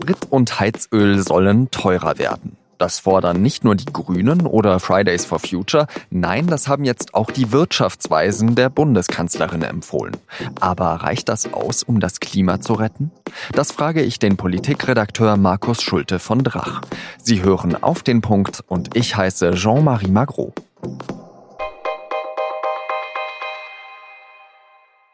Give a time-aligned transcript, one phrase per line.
[0.00, 2.56] Sprit und Heizöl sollen teurer werden.
[2.78, 7.30] Das fordern nicht nur die Grünen oder Fridays for Future, nein, das haben jetzt auch
[7.30, 10.16] die Wirtschaftsweisen der Bundeskanzlerin empfohlen.
[10.58, 13.10] Aber reicht das aus, um das Klima zu retten?
[13.52, 16.80] Das frage ich den Politikredakteur Markus Schulte von Drach.
[17.22, 20.54] Sie hören auf den Punkt und ich heiße Jean-Marie Magro.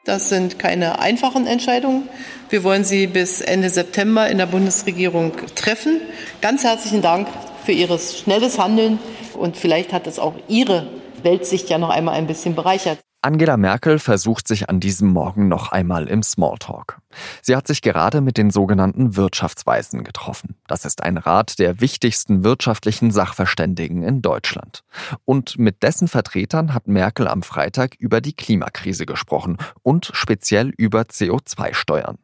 [0.07, 2.09] Das sind keine einfachen Entscheidungen.
[2.49, 6.01] Wir wollen sie bis Ende September in der Bundesregierung treffen.
[6.41, 7.27] Ganz herzlichen Dank
[7.65, 9.01] für Ihr schnelles Handeln
[9.35, 10.87] und vielleicht hat es auch Ihre
[11.25, 13.01] Weltsicht ja noch einmal ein bisschen bereichert.
[13.23, 17.01] Angela Merkel versucht sich an diesem Morgen noch einmal im Smalltalk.
[17.43, 20.55] Sie hat sich gerade mit den sogenannten Wirtschaftsweisen getroffen.
[20.69, 24.85] Das ist ein Rat der wichtigsten wirtschaftlichen Sachverständigen in Deutschland.
[25.25, 31.03] Und mit dessen Vertretern hat Merkel am Freitag über die Klimakrise gesprochen und speziell über
[31.03, 32.19] CO2-Steuern.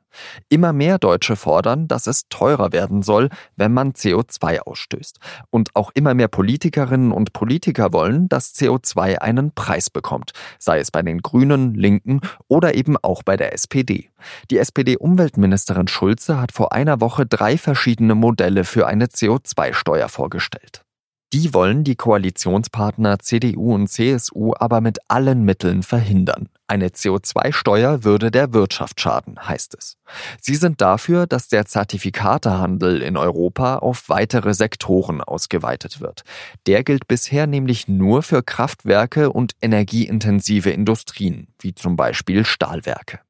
[0.48, 5.18] Immer mehr Deutsche fordern, dass es teurer werden soll, wenn man CO2 ausstößt.
[5.50, 10.90] Und auch immer mehr Politikerinnen und Politiker wollen, dass CO2 einen Preis bekommt, sei es
[10.90, 14.10] bei den Grünen, Linken oder eben auch bei der SPD.
[14.50, 20.84] Die SPD-Umweltministerin Schulze hat vor einer Woche drei verschiedene Modelle für eine CO2-Steuer vorgestellt.
[21.32, 26.50] Die wollen die Koalitionspartner CDU und CSU aber mit allen Mitteln verhindern.
[26.66, 29.96] Eine CO2-Steuer würde der Wirtschaft schaden, heißt es.
[30.42, 36.22] Sie sind dafür, dass der Zertifikatehandel in Europa auf weitere Sektoren ausgeweitet wird.
[36.66, 43.20] Der gilt bisher nämlich nur für Kraftwerke und energieintensive Industrien, wie zum Beispiel Stahlwerke.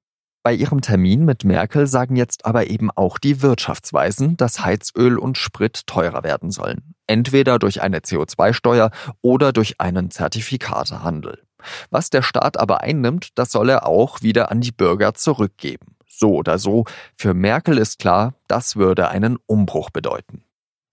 [0.45, 5.39] Bei ihrem Termin mit Merkel sagen jetzt aber eben auch die Wirtschaftsweisen, dass Heizöl und
[5.39, 6.95] Sprit teurer werden sollen.
[7.07, 11.45] Entweder durch eine CO2-Steuer oder durch einen Zertifikatehandel.
[11.91, 15.95] Was der Staat aber einnimmt, das soll er auch wieder an die Bürger zurückgeben.
[16.09, 20.43] So oder so, für Merkel ist klar, das würde einen Umbruch bedeuten.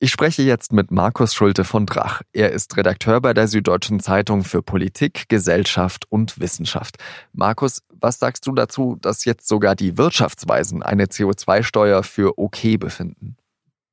[0.02, 2.22] Ich spreche jetzt mit Markus Schulte von Drach.
[2.32, 6.96] Er ist Redakteur bei der Süddeutschen Zeitung für Politik, Gesellschaft und Wissenschaft.
[7.34, 13.36] Markus, was sagst du dazu, dass jetzt sogar die Wirtschaftsweisen eine CO2-Steuer für okay befinden?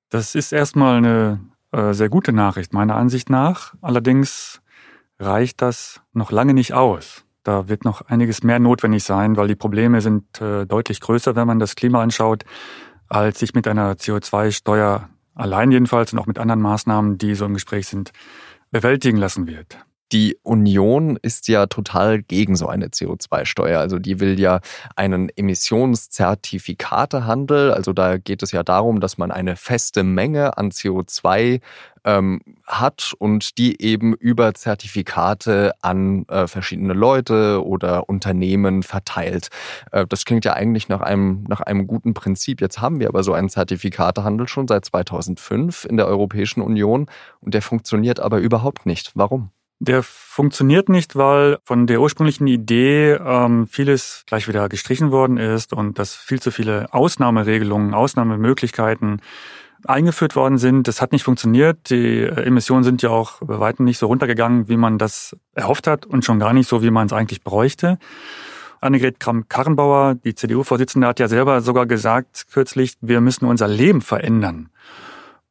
[0.08, 1.40] Das ist erstmal eine
[1.72, 3.74] äh, sehr gute Nachricht, meiner Ansicht nach.
[3.80, 4.60] Allerdings
[5.18, 7.24] reicht das noch lange nicht aus.
[7.42, 11.48] Da wird noch einiges mehr notwendig sein, weil die Probleme sind äh, deutlich größer, wenn
[11.48, 12.44] man das Klima anschaut,
[13.08, 17.54] als sich mit einer CO2-Steuer allein jedenfalls und auch mit anderen Maßnahmen, die so im
[17.54, 18.10] Gespräch sind,
[18.72, 19.78] bewältigen lassen wird.
[20.12, 23.80] Die Union ist ja total gegen so eine CO2-Steuer.
[23.80, 24.60] Also die will ja
[24.94, 27.72] einen Emissionszertifikatehandel.
[27.72, 31.60] Also da geht es ja darum, dass man eine feste Menge an CO2
[32.06, 39.48] ähm, hat und die eben über Zertifikate an äh, verschiedene Leute oder Unternehmen verteilt.
[39.90, 42.60] Äh, das klingt ja eigentlich nach einem, nach einem guten Prinzip.
[42.60, 47.06] Jetzt haben wir aber so einen Zertifikatehandel schon seit 2005 in der Europäischen Union
[47.40, 49.10] und der funktioniert aber überhaupt nicht.
[49.14, 49.50] Warum?
[49.78, 55.74] Der funktioniert nicht, weil von der ursprünglichen Idee ähm, vieles gleich wieder gestrichen worden ist
[55.74, 59.20] und dass viel zu viele Ausnahmeregelungen, Ausnahmemöglichkeiten
[59.84, 60.88] eingeführt worden sind.
[60.88, 61.90] Das hat nicht funktioniert.
[61.90, 66.06] Die Emissionen sind ja auch bei weitem nicht so runtergegangen, wie man das erhofft hat
[66.06, 67.98] und schon gar nicht so, wie man es eigentlich bräuchte.
[68.80, 74.70] Annegret Kramp-Karrenbauer, die CDU-Vorsitzende, hat ja selber sogar gesagt kürzlich, wir müssen unser Leben verändern.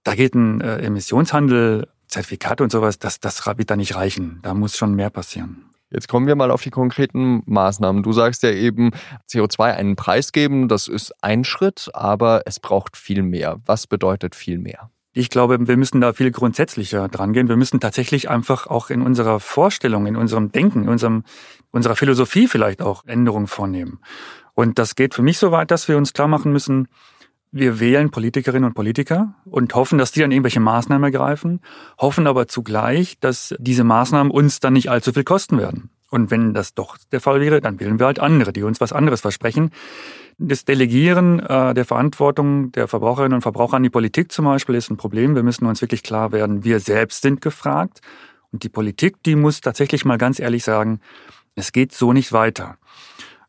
[0.04, 4.40] Da geht ein äh, Emissionshandel Zertifikate und sowas, das, das wird da nicht reichen.
[4.42, 5.66] Da muss schon mehr passieren.
[5.92, 8.04] Jetzt kommen wir mal auf die konkreten Maßnahmen.
[8.04, 8.92] Du sagst ja eben,
[9.30, 13.62] CO2 einen Preis geben, das ist ein Schritt, aber es braucht viel mehr.
[13.66, 14.90] Was bedeutet viel mehr?
[15.14, 17.48] Ich glaube, wir müssen da viel grundsätzlicher dran gehen.
[17.48, 21.24] Wir müssen tatsächlich einfach auch in unserer Vorstellung, in unserem Denken, in unserem,
[21.72, 24.02] unserer Philosophie vielleicht auch Änderungen vornehmen.
[24.56, 26.90] Und das geht für mich so weit, dass wir uns klar machen müssen,
[27.56, 31.62] wir wählen Politikerinnen und Politiker und hoffen, dass die dann irgendwelche Maßnahmen ergreifen,
[31.98, 35.90] hoffen aber zugleich, dass diese Maßnahmen uns dann nicht allzu viel kosten werden.
[36.10, 38.92] Und wenn das doch der Fall wäre, dann wählen wir halt andere, die uns was
[38.92, 39.72] anderes versprechen.
[40.38, 44.92] Das Delegieren äh, der Verantwortung der Verbraucherinnen und Verbraucher an die Politik zum Beispiel ist
[44.92, 45.34] ein Problem.
[45.34, 48.02] Wir müssen uns wirklich klar werden, wir selbst sind gefragt.
[48.52, 51.00] Und die Politik, die muss tatsächlich mal ganz ehrlich sagen,
[51.56, 52.78] es geht so nicht weiter.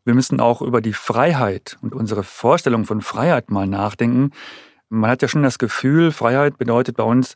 [0.07, 4.31] Wir müssen auch über die Freiheit und unsere Vorstellung von Freiheit mal nachdenken.
[4.89, 7.35] Man hat ja schon das Gefühl, Freiheit bedeutet bei uns,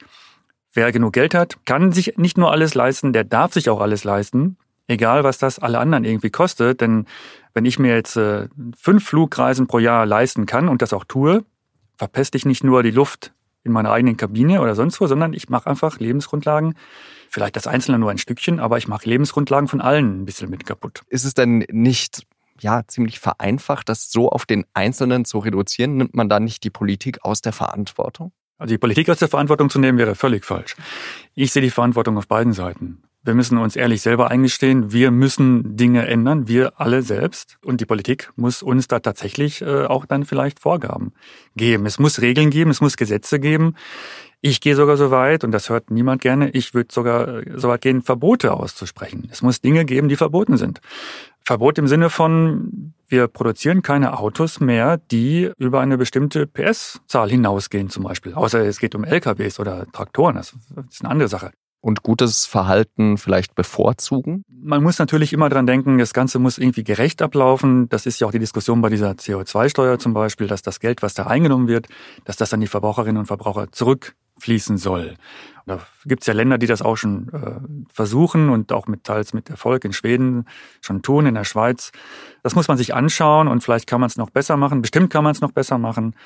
[0.73, 4.05] wer genug Geld hat, kann sich nicht nur alles leisten, der darf sich auch alles
[4.05, 4.57] leisten,
[4.87, 6.81] egal was das alle anderen irgendwie kostet.
[6.81, 7.07] Denn
[7.55, 8.47] wenn ich mir jetzt äh,
[8.79, 11.45] fünf Flugreisen pro Jahr leisten kann und das auch tue,
[11.97, 13.33] verpeste ich nicht nur die Luft
[13.65, 16.77] in meiner eigenen Kabine oder sonst wo, sondern ich mache einfach Lebensgrundlagen.
[17.31, 20.67] Vielleicht das Einzelne nur ein Stückchen, aber ich mache Lebensgrundlagen von allen ein bisschen mit
[20.67, 21.03] kaputt.
[21.09, 22.27] Ist es denn nicht
[22.63, 25.97] ja ziemlich vereinfacht, das so auf den Einzelnen zu reduzieren?
[25.97, 28.33] Nimmt man da nicht die Politik aus der Verantwortung?
[28.59, 30.77] Also die Politik aus der Verantwortung zu nehmen, wäre völlig falsch.
[31.35, 33.03] Ich sehe die Verantwortung auf beiden Seiten.
[33.23, 37.59] Wir müssen uns ehrlich selber eingestehen, wir müssen Dinge ändern, wir alle selbst.
[37.63, 41.13] Und die Politik muss uns da tatsächlich äh, auch dann vielleicht Vorgaben
[41.55, 41.85] geben.
[41.85, 43.77] Es muss Regeln geben, es muss Gesetze geben.
[44.43, 47.69] Ich gehe sogar so weit, und das hört niemand gerne, ich würde sogar äh, so
[47.69, 49.29] weit gehen, Verbote auszusprechen.
[49.31, 50.81] Es muss Dinge geben, die verboten sind.
[51.43, 57.91] Verbot im Sinne von, wir produzieren keine Autos mehr, die über eine bestimmte PS-Zahl hinausgehen
[57.91, 58.35] zum Beispiel.
[58.35, 60.55] Außer es geht um LKWs oder Traktoren, das
[60.89, 61.51] ist eine andere Sache
[61.81, 64.45] und gutes Verhalten vielleicht bevorzugen?
[64.49, 67.89] Man muss natürlich immer dran denken, das Ganze muss irgendwie gerecht ablaufen.
[67.89, 71.15] Das ist ja auch die Diskussion bei dieser CO2-Steuer zum Beispiel, dass das Geld, was
[71.15, 71.89] da eingenommen wird,
[72.25, 73.73] dass das an die Verbraucherinnen und Verbraucher
[74.41, 75.15] zurückfließen soll.
[75.67, 79.33] Da gibt es ja Länder, die das auch schon äh, versuchen und auch mit teils
[79.35, 80.47] mit Erfolg in Schweden
[80.81, 81.93] schon tun, in der Schweiz.
[82.43, 84.83] Das muss man sich anschauen und vielleicht kann man es noch besser machen.
[84.83, 86.17] Bestimmt kann man es noch besser machen.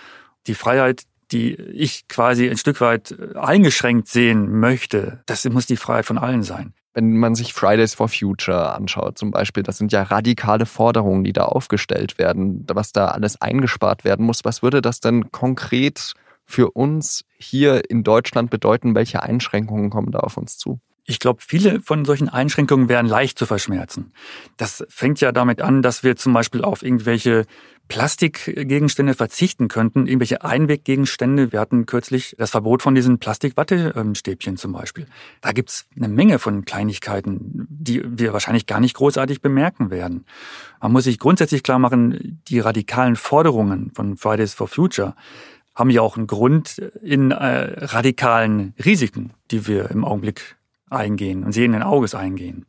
[0.46, 1.02] Die Freiheit,
[1.32, 6.16] die ich quasi ein Stück weit äh, eingeschränkt sehen möchte, das muss die Freiheit von
[6.16, 6.72] allen sein.
[6.94, 11.32] Wenn man sich Fridays for Future anschaut, zum Beispiel, das sind ja radikale Forderungen, die
[11.32, 14.44] da aufgestellt werden, was da alles eingespart werden muss.
[14.44, 18.94] Was würde das denn konkret für uns hier in Deutschland bedeuten?
[18.94, 20.80] Welche Einschränkungen kommen da auf uns zu?
[21.06, 24.12] Ich glaube, viele von solchen Einschränkungen wären leicht zu verschmerzen.
[24.56, 27.44] Das fängt ja damit an, dass wir zum Beispiel auf irgendwelche
[27.88, 31.52] Plastikgegenstände verzichten könnten, irgendwelche Einweggegenstände.
[31.52, 35.04] Wir hatten kürzlich das Verbot von diesen Plastikwattestäbchen zum Beispiel.
[35.42, 40.24] Da gibt's eine Menge von Kleinigkeiten, die wir wahrscheinlich gar nicht großartig bemerken werden.
[40.80, 45.14] Man muss sich grundsätzlich klar machen, die radikalen Forderungen von Fridays for Future
[45.74, 50.56] haben ja auch einen Grund in äh, radikalen Risiken, die wir im Augenblick
[50.90, 52.66] eingehen und sehenden Auges eingehen.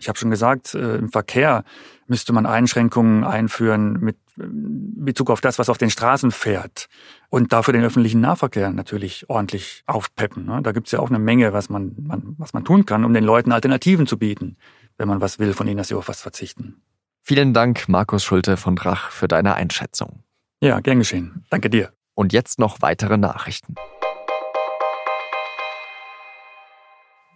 [0.00, 1.64] Ich habe schon gesagt, äh, im Verkehr
[2.06, 6.88] müsste man Einschränkungen einführen mit äh, Bezug auf das, was auf den Straßen fährt
[7.28, 10.44] und dafür den öffentlichen Nahverkehr natürlich ordentlich aufpeppen.
[10.44, 10.60] Ne?
[10.62, 13.14] Da gibt es ja auch eine Menge, was man, man, was man tun kann, um
[13.14, 14.56] den Leuten Alternativen zu bieten,
[14.98, 16.82] wenn man was will, von ihnen, dass sie auf was verzichten.
[17.22, 20.24] Vielen Dank, Markus Schulte von Drach, für deine Einschätzung.
[20.60, 21.44] Ja, gern geschehen.
[21.50, 21.92] Danke dir.
[22.14, 23.74] Und jetzt noch weitere Nachrichten.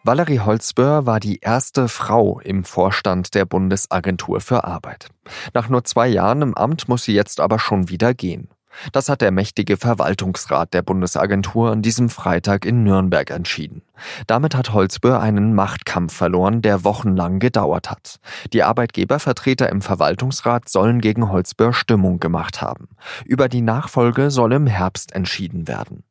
[0.06, 5.08] Valerie Holzböhr war die erste Frau im Vorstand der Bundesagentur für Arbeit.
[5.52, 8.49] Nach nur zwei Jahren im Amt muss sie jetzt aber schon wieder gehen.
[8.93, 13.82] Das hat der mächtige Verwaltungsrat der Bundesagentur an diesem Freitag in Nürnberg entschieden.
[14.26, 18.17] Damit hat Holzböhr einen Machtkampf verloren, der wochenlang gedauert hat.
[18.52, 22.88] Die Arbeitgebervertreter im Verwaltungsrat sollen gegen Holzböhr Stimmung gemacht haben.
[23.25, 26.05] Über die Nachfolge soll im Herbst entschieden werden.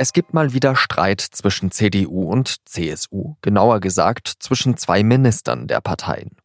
[0.00, 5.80] Es gibt mal wieder Streit zwischen CDU und CSU, genauer gesagt zwischen zwei Ministern der
[5.80, 6.36] Parteien.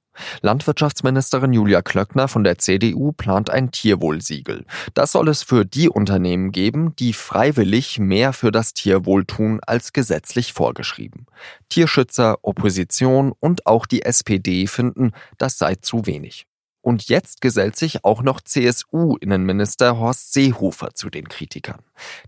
[0.41, 4.65] Landwirtschaftsministerin Julia Klöckner von der CDU plant ein Tierwohlsiegel.
[4.93, 9.93] Das soll es für die Unternehmen geben, die freiwillig mehr für das Tierwohl tun als
[9.93, 11.25] gesetzlich vorgeschrieben.
[11.69, 16.45] Tierschützer, Opposition und auch die SPD finden, das sei zu wenig.
[16.83, 21.79] Und jetzt gesellt sich auch noch CSU-Innenminister Horst Seehofer zu den Kritikern.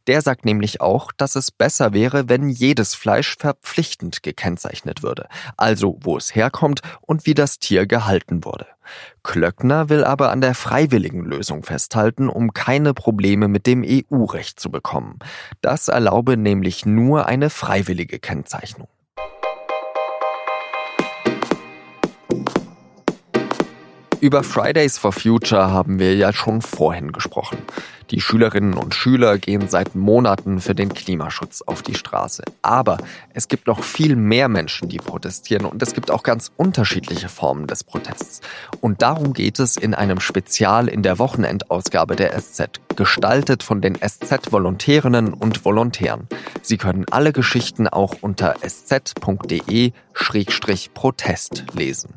[0.08, 6.00] Der sagt nämlich auch, dass es besser wäre, wenn jedes Fleisch verpflichtend gekennzeichnet würde, also
[6.02, 8.66] wo es herkommt und wie das Tier gehalten wurde.
[9.24, 14.72] Klöckner will aber an der freiwilligen Lösung festhalten, um keine Probleme mit dem EU-Recht zu
[14.72, 15.20] bekommen.
[15.60, 18.88] Das erlaube nämlich nur eine freiwillige Kennzeichnung.
[24.26, 27.60] Über Fridays for Future haben wir ja schon vorhin gesprochen.
[28.12, 32.44] Die Schülerinnen und Schüler gehen seit Monaten für den Klimaschutz auf die Straße.
[32.62, 32.98] Aber
[33.34, 37.66] es gibt noch viel mehr Menschen, die protestieren und es gibt auch ganz unterschiedliche Formen
[37.66, 38.42] des Protests.
[38.80, 43.96] Und darum geht es in einem Spezial in der Wochenendausgabe der SZ, gestaltet von den
[43.96, 46.28] SZ-Volontärinnen und Volontären.
[46.62, 49.26] Sie können alle Geschichten auch unter sz.de-protest
[51.74, 52.14] lesen.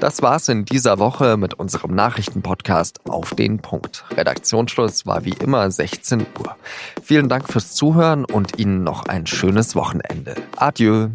[0.00, 4.04] Das war's in dieser Woche mit unserem Nachrichtenpodcast auf den Punkt.
[4.16, 6.56] Redaktionsschluss war wie wie immer 16 Uhr.
[7.02, 10.34] Vielen Dank fürs Zuhören und Ihnen noch ein schönes Wochenende.
[10.56, 11.08] Adieu.